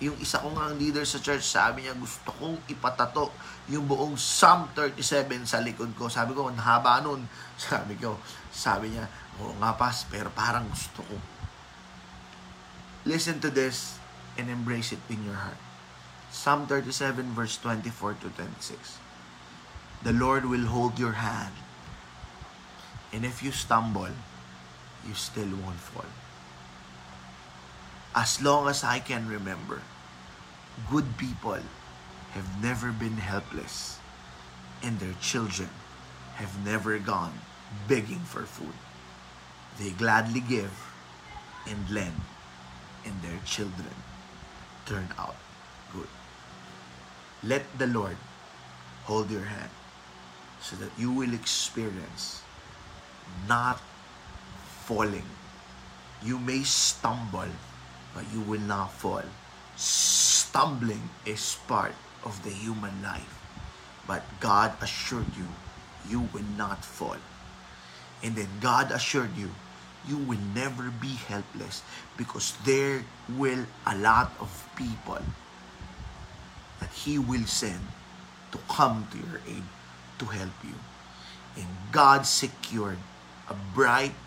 Yung 0.00 0.16
isa 0.16 0.40
kong 0.40 0.56
ang 0.56 0.74
leader 0.80 1.04
sa 1.04 1.20
church, 1.20 1.44
sabi 1.44 1.84
niya, 1.84 1.92
gusto 1.92 2.32
kong 2.40 2.56
ipatato 2.72 3.28
yung 3.68 3.84
buong 3.84 4.16
Psalm 4.16 4.72
37 4.72 5.44
sa 5.44 5.60
likod 5.60 5.92
ko. 5.92 6.08
Sabi 6.08 6.32
ko, 6.32 6.48
ang 6.48 6.56
haba 6.56 7.04
nun. 7.04 7.28
Sabi 7.60 8.00
ko, 8.00 8.16
sabi 8.48 8.96
niya, 8.96 9.04
Oo 9.40 9.56
nga, 9.60 9.72
pas, 9.76 10.04
pero 10.08 10.28
parang 10.32 10.68
gusto 10.68 11.00
ko. 11.04 11.16
Listen 13.08 13.40
to 13.40 13.48
this 13.48 13.96
and 14.36 14.52
embrace 14.52 14.92
it 14.92 15.00
in 15.08 15.24
your 15.24 15.36
heart. 15.36 15.56
Psalm 16.28 16.68
37 16.68 17.32
verse 17.32 17.56
24 17.58 18.20
to 18.20 18.28
26. 18.36 19.00
The 20.04 20.12
Lord 20.12 20.44
will 20.44 20.68
hold 20.68 21.00
your 21.00 21.20
hand. 21.20 21.56
And 23.12 23.24
if 23.24 23.42
you 23.42 23.50
stumble, 23.50 24.14
you 25.04 25.14
still 25.16 25.50
won't 25.64 25.80
fall. 25.80 26.08
As 28.14 28.38
long 28.42 28.68
as 28.68 28.84
I 28.84 29.00
can 29.00 29.26
remember, 29.26 29.82
good 30.88 31.18
people 31.18 31.58
have 32.32 32.62
never 32.62 32.92
been 32.92 33.16
helpless 33.16 33.98
and 34.82 34.98
their 34.98 35.14
children 35.20 35.68
have 36.34 36.64
never 36.64 36.98
gone 36.98 37.32
begging 37.88 38.20
for 38.20 38.42
food. 38.42 38.74
They 39.78 39.90
gladly 39.90 40.40
give 40.40 40.72
and 41.68 41.90
lend, 41.90 42.20
and 43.04 43.14
their 43.22 43.38
children 43.44 43.94
turn 44.86 45.08
out 45.18 45.36
good. 45.92 46.08
Let 47.42 47.64
the 47.78 47.86
Lord 47.86 48.16
hold 49.04 49.30
your 49.30 49.44
hand 49.44 49.70
so 50.60 50.76
that 50.76 50.90
you 50.98 51.12
will 51.12 51.32
experience 51.34 52.42
not 53.48 53.80
falling. 54.84 55.24
You 56.22 56.38
may 56.38 56.62
stumble, 56.62 57.48
but 58.14 58.24
you 58.32 58.40
will 58.40 58.60
not 58.60 58.92
fall. 58.92 59.24
Stumbling 60.50 61.10
is 61.24 61.62
part 61.70 61.94
of 62.26 62.42
the 62.42 62.50
human 62.50 62.90
life. 63.06 63.38
But 64.02 64.26
God 64.40 64.74
assured 64.82 65.30
you, 65.38 65.46
you 66.10 66.26
will 66.34 66.50
not 66.58 66.84
fall. 66.84 67.22
And 68.24 68.34
then 68.34 68.50
God 68.58 68.90
assured 68.90 69.30
you, 69.38 69.54
you 70.08 70.18
will 70.18 70.42
never 70.52 70.90
be 70.90 71.14
helpless 71.30 71.86
because 72.16 72.58
there 72.66 73.04
will 73.38 73.62
a 73.86 73.94
lot 73.94 74.34
of 74.40 74.50
people 74.74 75.22
that 76.80 76.90
He 76.90 77.16
will 77.16 77.46
send 77.46 77.86
to 78.50 78.58
come 78.66 79.06
to 79.14 79.18
your 79.22 79.38
aid 79.46 79.62
to 80.18 80.24
help 80.24 80.58
you. 80.66 80.74
And 81.54 81.70
God 81.92 82.26
secured 82.26 82.98
a 83.46 83.54
bright 83.72 84.18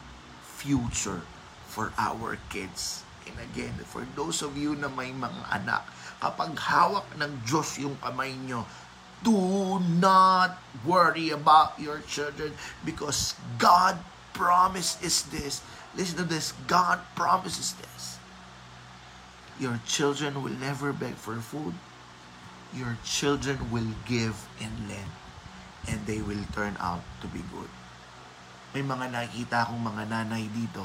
future 0.42 1.28
for 1.68 1.92
our 1.98 2.40
kids. 2.48 3.04
And 3.28 3.38
again, 3.40 3.74
for 3.88 4.04
those 4.18 4.44
of 4.44 4.56
you 4.58 4.76
na 4.76 4.92
may 4.92 5.12
mga 5.12 5.64
anak, 5.64 5.84
kapag 6.20 6.56
hawak 6.60 7.08
ng 7.20 7.32
Diyos 7.48 7.80
yung 7.80 7.96
kamay 8.00 8.36
nyo, 8.48 8.68
Do 9.24 9.80
not 9.80 10.60
worry 10.84 11.32
about 11.32 11.80
your 11.80 12.04
children 12.04 12.52
because 12.84 13.40
God 13.56 13.96
promises 14.36 15.24
this. 15.32 15.64
Listen 15.96 16.20
to 16.20 16.28
this. 16.28 16.52
God 16.68 17.00
promises 17.16 17.72
this. 17.80 18.20
Your 19.56 19.80
children 19.88 20.44
will 20.44 20.60
never 20.60 20.92
beg 20.92 21.16
for 21.16 21.40
food. 21.40 21.72
Your 22.76 23.00
children 23.08 23.72
will 23.72 23.96
give 24.04 24.36
and 24.60 24.92
lend. 24.92 25.16
And 25.88 26.04
they 26.04 26.20
will 26.20 26.44
turn 26.52 26.76
out 26.84 27.08
to 27.24 27.32
be 27.32 27.40
good. 27.48 27.72
May 28.76 28.84
mga 28.84 29.08
nakikita 29.08 29.72
akong 29.72 29.88
mga 29.88 30.04
nanay 30.12 30.52
dito. 30.52 30.84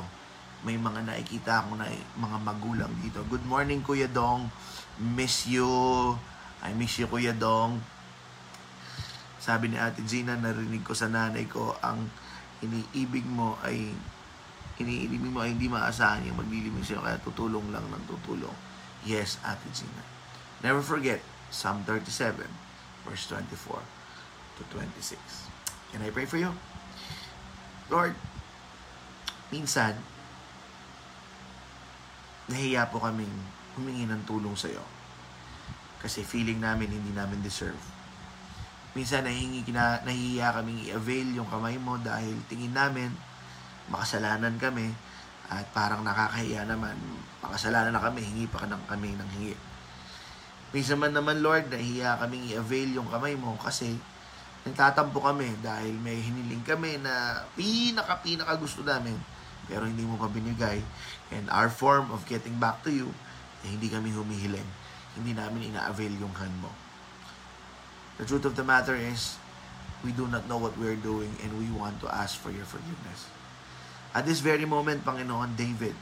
May 0.66 0.74
mga 0.74 1.06
nakikita 1.06 1.62
akong 1.62 1.78
na, 1.78 1.86
mga 2.18 2.38
magulang 2.42 2.90
dito. 2.98 3.22
Good 3.30 3.46
morning, 3.46 3.78
Kuya 3.86 4.10
Dong. 4.10 4.50
Miss 4.98 5.46
you. 5.46 5.70
I 6.58 6.74
miss 6.74 6.98
you, 6.98 7.06
Kuya 7.06 7.30
Dong. 7.30 7.78
Sabi 9.38 9.70
ni 9.70 9.78
Ate 9.78 10.02
Gina, 10.02 10.34
narinig 10.34 10.82
ko 10.82 10.98
sa 10.98 11.06
nanay 11.06 11.46
ko, 11.46 11.78
ang 11.78 12.10
iniibig 12.58 13.22
mo 13.22 13.54
ay 13.62 13.94
iniibig 14.82 15.22
mo 15.22 15.42
ay 15.42 15.54
hindi 15.54 15.70
maasahan 15.70 16.26
yung 16.26 16.38
maglilibing 16.38 16.82
sa'yo, 16.82 17.02
kaya 17.02 17.18
tutulong 17.22 17.70
lang 17.70 17.86
ng 17.86 18.04
tutulong. 18.10 18.54
Yes, 19.06 19.38
Ate 19.46 19.66
Gina. 19.70 20.02
Never 20.62 20.82
forget, 20.82 21.22
Psalm 21.54 21.86
37, 21.86 22.42
verse 23.06 23.24
24 23.30 23.78
to 24.58 24.62
26. 24.74 25.18
Can 25.94 26.02
I 26.02 26.10
pray 26.10 26.26
for 26.26 26.38
you? 26.38 26.50
Lord, 27.88 28.18
minsan, 29.54 29.94
nahiya 32.48 32.88
po 32.88 32.98
kaming 32.98 33.32
humingi 33.76 34.08
ng 34.08 34.24
tulong 34.24 34.56
sa 34.56 34.72
iyo. 34.72 34.82
Kasi 36.00 36.24
feeling 36.24 36.58
namin 36.58 36.88
hindi 36.88 37.12
namin 37.12 37.44
deserve. 37.44 37.78
Minsan 38.96 39.28
nahingi, 39.28 39.62
kina, 39.62 40.00
nahihiya 40.02 40.56
kaming 40.56 40.88
i-avail 40.88 41.28
yung 41.36 41.48
kamay 41.48 41.76
mo 41.76 42.00
dahil 42.00 42.34
tingin 42.48 42.72
namin 42.72 43.12
makasalanan 43.92 44.56
kami 44.56 44.90
at 45.48 45.64
parang 45.70 46.02
nakakahiya 46.02 46.64
naman. 46.64 46.96
Makasalanan 47.44 47.94
na 47.94 48.02
kami, 48.02 48.24
hingi 48.24 48.48
pa 48.48 48.64
ng 48.64 48.84
kami 48.88 49.14
ng 49.14 49.30
hingi. 49.38 49.54
Minsan 50.72 51.00
man 51.00 51.12
naman, 51.12 51.40
Lord, 51.40 51.68
nahihiya 51.72 52.20
kaming 52.20 52.52
i-avail 52.52 52.88
yung 52.96 53.08
kamay 53.08 53.36
mo 53.36 53.56
kasi 53.60 53.96
nagtatampo 54.68 55.20
kami 55.20 55.56
dahil 55.64 55.96
may 56.00 56.20
hiniling 56.20 56.64
kami 56.64 57.00
na 57.00 57.44
pinaka-pinaka 57.56 58.58
gusto 58.60 58.84
namin 58.84 59.16
pero 59.68 59.84
hindi 59.84 60.02
mo 60.02 60.16
pa 60.16 60.26
binigay. 60.32 60.80
And 61.30 61.46
our 61.52 61.68
form 61.68 62.10
of 62.10 62.24
getting 62.24 62.56
back 62.56 62.80
to 62.88 62.90
you, 62.90 63.12
eh, 63.62 63.68
hindi 63.70 63.92
kami 63.92 64.10
humihiling. 64.10 64.66
Hindi 65.14 65.36
namin 65.36 65.70
ina-avail 65.70 66.16
yung 66.18 66.32
hand 66.34 66.56
mo. 66.64 66.72
The 68.18 68.26
truth 68.26 68.48
of 68.48 68.56
the 68.56 68.66
matter 68.66 68.96
is, 68.96 69.38
we 70.02 70.10
do 70.10 70.26
not 70.26 70.48
know 70.48 70.58
what 70.58 70.74
we're 70.78 70.98
doing 70.98 71.30
and 71.42 71.54
we 71.58 71.70
want 71.74 72.00
to 72.02 72.08
ask 72.10 72.38
for 72.38 72.50
your 72.50 72.66
forgiveness. 72.66 73.30
At 74.14 74.26
this 74.26 74.40
very 74.40 74.64
moment, 74.64 75.04
Panginoon, 75.04 75.54
David 75.54 75.94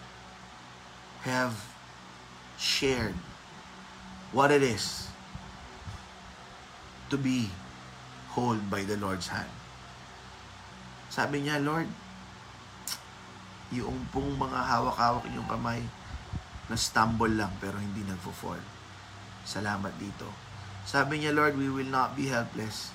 have 1.27 1.59
shared 2.57 3.15
what 4.33 4.51
it 4.51 4.63
is 4.63 5.09
to 7.11 7.17
be 7.19 7.51
hold 8.31 8.71
by 8.71 8.85
the 8.85 8.97
Lord's 8.97 9.29
hand. 9.29 9.51
Sabi 11.09 11.45
niya, 11.45 11.63
Lord, 11.63 11.89
yung 13.75 14.07
pong 14.15 14.39
mga 14.39 14.61
hawak-hawak 14.63 15.27
inyong 15.27 15.51
kamay, 15.51 15.83
na-stumble 16.67 17.35
lang 17.35 17.51
pero 17.63 17.79
hindi 17.79 18.03
nagfo-fall. 18.07 18.63
Salamat 19.47 19.95
dito. 19.99 20.27
Sabi 20.87 21.23
niya, 21.23 21.35
Lord, 21.35 21.59
we 21.59 21.71
will 21.71 21.91
not 21.91 22.15
be 22.15 22.31
helpless. 22.31 22.95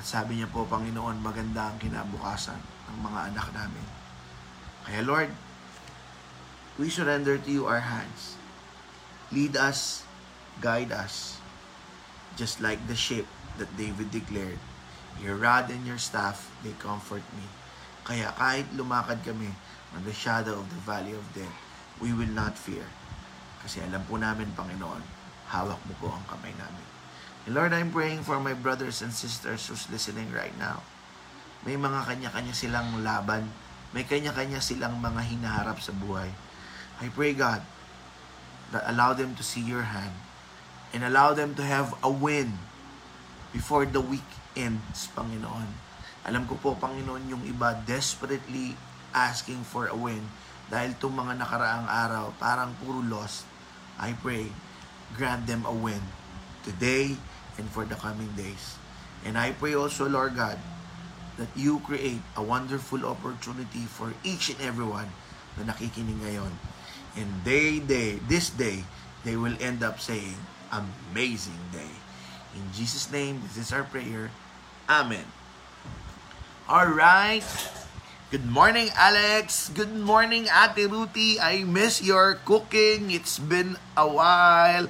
At 0.00 0.04
sabi 0.08 0.40
niya 0.40 0.48
po, 0.48 0.64
Panginoon, 0.64 1.20
maganda 1.20 1.68
ang 1.68 1.76
kinabukasan 1.76 2.60
ng 2.88 2.98
mga 3.04 3.20
anak 3.32 3.48
namin. 3.52 3.86
Kaya 4.84 5.00
Lord, 5.04 5.30
we 6.76 6.92
surrender 6.92 7.40
to 7.40 7.50
you 7.52 7.64
our 7.64 7.84
hands. 7.84 8.36
Lead 9.32 9.56
us, 9.56 10.04
guide 10.60 10.92
us, 10.92 11.40
just 12.36 12.60
like 12.60 12.80
the 12.88 12.96
ship 12.96 13.24
that 13.56 13.70
David 13.80 14.12
declared. 14.12 14.60
Your 15.22 15.38
rod 15.38 15.70
and 15.70 15.86
your 15.86 16.00
staff, 16.00 16.50
they 16.66 16.74
comfort 16.76 17.24
me. 17.38 17.46
Kaya 18.04 18.28
kahit 18.36 18.68
lumakad 18.76 19.24
kami 19.24 19.48
on 19.96 20.04
the 20.04 20.12
shadow 20.12 20.60
of 20.60 20.68
the 20.68 20.80
valley 20.84 21.16
of 21.16 21.24
death, 21.32 21.56
we 21.98 22.12
will 22.12 22.30
not 22.30 22.52
fear. 22.54 22.84
Kasi 23.64 23.80
alam 23.80 24.04
po 24.04 24.20
namin, 24.20 24.52
Panginoon, 24.52 25.00
hawak 25.48 25.80
mo 25.88 25.94
po 25.96 26.12
ang 26.12 26.24
kamay 26.28 26.52
namin. 26.52 26.86
And 27.48 27.56
Lord, 27.56 27.72
I'm 27.72 27.88
praying 27.88 28.24
for 28.24 28.40
my 28.40 28.52
brothers 28.52 29.00
and 29.00 29.12
sisters 29.12 29.68
who's 29.68 29.88
listening 29.88 30.28
right 30.32 30.52
now. 30.60 30.84
May 31.64 31.80
mga 31.80 32.04
kanya-kanya 32.04 32.52
silang 32.52 33.00
laban. 33.00 33.48
May 33.96 34.04
kanya-kanya 34.04 34.60
silang 34.60 35.00
mga 35.00 35.24
hinaharap 35.24 35.80
sa 35.80 35.96
buhay. 35.96 36.28
I 37.00 37.08
pray, 37.08 37.32
God, 37.32 37.64
that 38.72 38.84
allow 38.84 39.16
them 39.16 39.32
to 39.36 39.44
see 39.44 39.64
your 39.64 39.88
hand 39.88 40.12
and 40.92 41.04
allow 41.04 41.32
them 41.32 41.56
to 41.56 41.64
have 41.64 41.96
a 42.04 42.10
win 42.12 42.60
before 43.52 43.88
the 43.88 44.00
week 44.00 44.28
ends, 44.56 45.08
Panginoon. 45.12 45.83
Alam 46.24 46.48
ko 46.48 46.56
po, 46.56 46.72
Panginoon, 46.80 47.28
yung 47.28 47.44
iba 47.44 47.76
desperately 47.84 48.72
asking 49.12 49.60
for 49.62 49.92
a 49.92 49.96
win 49.96 50.24
dahil 50.72 50.96
itong 50.96 51.12
mga 51.12 51.36
nakaraang 51.36 51.88
araw, 51.88 52.32
parang 52.40 52.72
puro 52.80 53.04
lost. 53.04 53.44
I 54.00 54.16
pray, 54.16 54.48
grant 55.12 55.44
them 55.44 55.68
a 55.68 55.74
win 55.74 56.00
today 56.64 57.14
and 57.60 57.68
for 57.68 57.84
the 57.84 57.94
coming 58.00 58.32
days. 58.34 58.80
And 59.22 59.36
I 59.36 59.52
pray 59.52 59.76
also, 59.76 60.08
Lord 60.08 60.36
God, 60.36 60.56
that 61.36 61.52
you 61.52 61.84
create 61.84 62.24
a 62.36 62.42
wonderful 62.42 63.04
opportunity 63.04 63.84
for 63.84 64.12
each 64.24 64.48
and 64.48 64.60
everyone 64.64 65.12
na 65.60 65.68
nakikinig 65.68 66.18
ngayon. 66.24 66.52
And 67.14 67.28
they, 67.46 67.78
they, 67.78 68.18
this 68.26 68.50
day, 68.50 68.82
they 69.22 69.36
will 69.36 69.54
end 69.60 69.84
up 69.84 70.00
saying, 70.00 70.40
amazing 70.72 71.60
day. 71.70 71.92
In 72.54 72.64
Jesus' 72.74 73.10
name, 73.10 73.42
this 73.44 73.58
is 73.58 73.70
our 73.70 73.84
prayer. 73.86 74.30
Amen. 74.88 75.43
All 76.64 76.88
right. 76.88 77.44
Good 78.32 78.48
morning, 78.48 78.88
Alex. 78.96 79.68
Good 79.76 79.92
morning, 79.92 80.48
Ate 80.48 80.88
Ruti. 80.88 81.36
I 81.36 81.60
miss 81.60 82.00
your 82.00 82.40
cooking. 82.40 83.12
It's 83.12 83.36
been 83.36 83.76
a 83.92 84.08
while. 84.08 84.88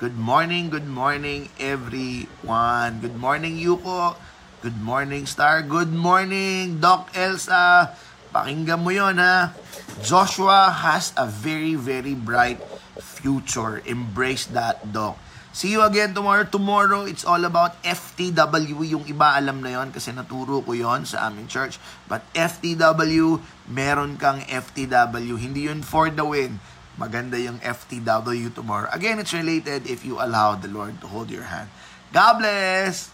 Good 0.00 0.16
morning, 0.16 0.72
good 0.72 0.88
morning, 0.88 1.52
everyone. 1.60 3.04
Good 3.04 3.20
morning, 3.20 3.60
Yuko. 3.60 4.16
Good 4.64 4.80
morning, 4.80 5.28
Star. 5.28 5.60
Good 5.60 5.92
morning, 5.92 6.80
Doc 6.80 7.12
Elsa. 7.12 7.92
Pakinggan 8.32 8.80
mo 8.80 8.88
yon 8.88 9.20
ha. 9.20 9.52
Joshua 10.00 10.72
has 10.72 11.12
a 11.20 11.28
very, 11.28 11.76
very 11.76 12.16
bright 12.16 12.64
future. 12.96 13.84
Embrace 13.84 14.48
that, 14.56 14.80
Doc. 14.88 15.20
See 15.50 15.74
you 15.74 15.82
again 15.82 16.14
tomorrow. 16.14 16.46
Tomorrow, 16.46 17.10
it's 17.10 17.26
all 17.26 17.42
about 17.42 17.74
FTW. 17.82 18.86
Yung 18.86 19.02
iba 19.10 19.34
alam 19.34 19.58
na 19.58 19.74
yon 19.74 19.90
kasi 19.90 20.14
naturo 20.14 20.62
ko 20.62 20.70
yon 20.78 21.02
sa 21.02 21.26
aming 21.26 21.50
church. 21.50 21.82
But 22.06 22.22
FTW, 22.38 23.42
meron 23.66 24.14
kang 24.14 24.46
FTW. 24.46 25.34
Hindi 25.34 25.66
yun 25.66 25.82
for 25.82 26.06
the 26.06 26.22
win. 26.22 26.62
Maganda 26.94 27.34
yung 27.34 27.58
FTW 27.66 28.54
tomorrow. 28.54 28.86
Again, 28.94 29.18
it's 29.18 29.34
related 29.34 29.90
if 29.90 30.06
you 30.06 30.22
allow 30.22 30.54
the 30.54 30.70
Lord 30.70 31.02
to 31.02 31.10
hold 31.10 31.34
your 31.34 31.50
hand. 31.50 31.66
God 32.14 32.38
bless! 32.38 33.09